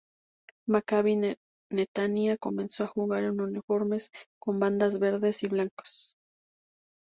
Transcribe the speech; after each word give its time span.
Maccabi 0.67 1.31
Netanya 1.75 2.35
comenzó 2.39 2.85
a 2.85 2.87
jugar 2.87 3.23
en 3.23 3.39
uniformes 3.39 4.09
con 4.39 4.59
bandas 4.59 4.97
verdes 4.97 5.43
y 5.43 5.47
blancas. 5.47 6.15